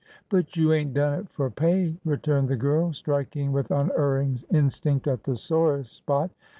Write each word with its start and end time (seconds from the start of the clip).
"But 0.31 0.57
you 0.57 0.73
ain't 0.73 0.95
done 0.95 1.13
it 1.19 1.29
fur 1.29 1.51
pay," 1.51 1.95
returned 2.05 2.47
the 2.47 2.55
girl, 2.55 2.89
■ 2.89 2.95
striking 2.95 3.51
with 3.51 3.69
unerring 3.69 4.39
instinct 4.51 5.05
at 5.07 5.25
the 5.25 5.37
sorest 5.37 5.93
spot. 5.93 6.31